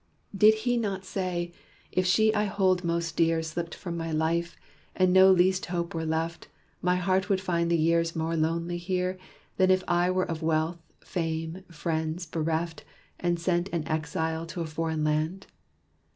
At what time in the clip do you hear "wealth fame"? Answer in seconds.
10.41-11.63